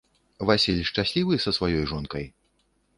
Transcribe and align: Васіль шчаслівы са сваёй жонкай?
Васіль 0.49 0.81
шчаслівы 0.89 1.39
са 1.47 1.57
сваёй 1.59 1.85
жонкай? 1.95 2.25